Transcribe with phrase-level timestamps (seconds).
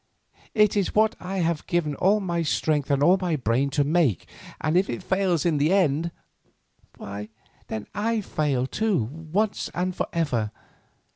[0.55, 4.27] It is what I have given all my strength and all my brain to make,
[4.59, 7.29] and if it fails in the end—why,
[7.67, 10.49] then I fail too, once and forever.